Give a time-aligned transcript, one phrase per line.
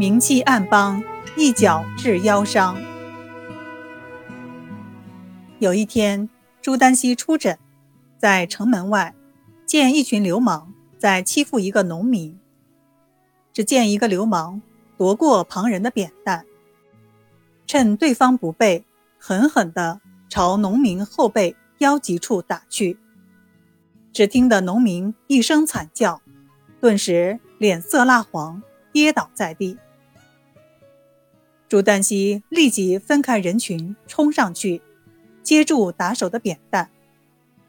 [0.00, 1.04] 名气暗帮，
[1.36, 2.74] 一脚致腰伤。
[5.58, 6.26] 有一天，
[6.62, 7.58] 朱丹溪出诊，
[8.16, 9.14] 在城门外
[9.66, 12.40] 见一群流氓在欺负一个农民。
[13.52, 14.62] 只见一个流氓
[14.96, 16.46] 夺过旁人的扁担，
[17.66, 18.86] 趁对方不备，
[19.18, 22.98] 狠狠地朝农民后背腰脊处打去。
[24.14, 26.22] 只听得农民一声惨叫，
[26.80, 28.62] 顿时脸色蜡黄，
[28.94, 29.76] 跌倒在地。
[31.70, 34.82] 朱丹溪立即分开人群，冲上去。
[35.44, 36.90] 接住打手的扁担，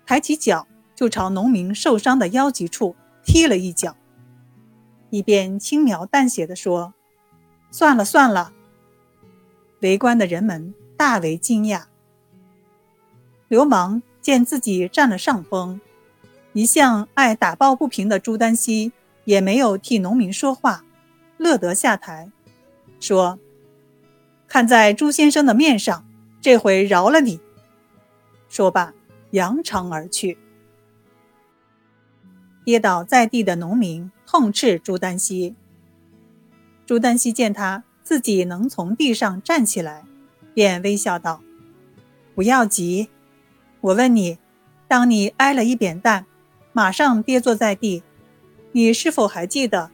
[0.07, 3.95] 抬起脚就朝农民受伤的腰脊处踢了一脚，
[5.11, 6.95] 一边轻描淡写的说
[7.69, 8.53] ：“算了算了。”
[9.81, 11.83] 围观的人们大为惊讶。
[13.49, 15.79] 流氓见自己占了上风，
[16.53, 18.91] 一向爱打抱不平的朱丹溪
[19.25, 20.83] 也没有替农民说话，
[21.37, 22.31] 乐得下台，
[22.99, 23.37] 说
[24.51, 26.05] ：“看在朱先生的面上，
[26.41, 27.39] 这回饶了你。”
[28.51, 28.93] 说罢，
[29.29, 30.37] 扬长而去。
[32.65, 35.55] 跌倒在地的农民痛斥朱丹溪。
[36.85, 40.03] 朱丹溪见他自己能从地上站起来，
[40.53, 41.41] 便微笑道
[42.35, 43.07] ：“不要急，
[43.79, 44.37] 我问你，
[44.85, 46.25] 当你挨了一扁担，
[46.73, 48.03] 马上跌坐在地，
[48.73, 49.89] 你是否还记得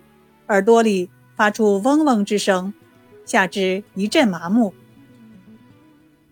[0.47, 2.73] 耳朵里发出嗡嗡之声，
[3.27, 4.73] 下肢一阵麻木？”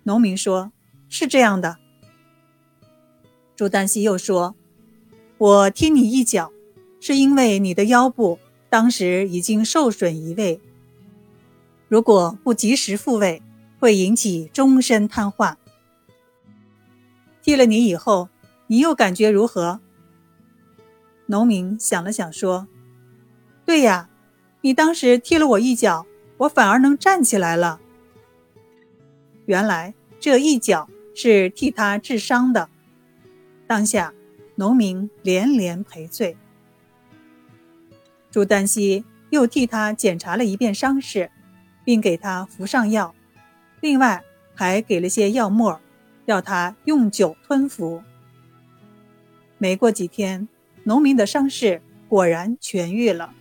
[0.02, 0.72] 农民说
[1.08, 1.78] ：“是这样的。”
[3.56, 4.56] 朱丹溪又说
[5.38, 6.52] ：“我踢你一脚，
[7.00, 10.60] 是因为你的腰部当时已经受损移位，
[11.88, 13.42] 如果不及时复位，
[13.80, 15.56] 会引起终身瘫痪。
[17.42, 18.30] 踢了你以后，
[18.68, 19.80] 你又感觉如何？”
[21.28, 22.68] 农民想了想说
[23.66, 24.09] ：“对呀，
[24.62, 26.06] 你当时踢了我一脚，
[26.38, 27.79] 我反而能站起来了。
[29.46, 32.69] 原来这一脚是替他治伤的。”
[33.68, 34.13] 当下，
[34.56, 36.38] 农民连连赔罪。
[38.29, 41.31] 朱丹溪又替他检查了一遍伤势，
[41.84, 43.16] 并给他服上药，
[43.81, 45.79] 另外还给了些药末，
[46.25, 48.03] 要他用酒吞服。
[49.57, 50.47] 没过几天，
[50.84, 53.34] 农民的伤势果然痊愈了。